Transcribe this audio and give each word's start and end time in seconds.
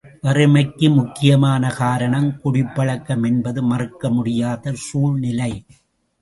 வறுமைக்கு 0.23 0.87
முக்கியமான 0.89 1.69
காரணம் 1.71 2.39
குடிப்பழக்கம் 2.41 3.23
என்பது 3.23 3.61
மறுக்க 3.63 4.09
முடியாத 4.09 4.73
சூழ்நிலை. 4.87 5.51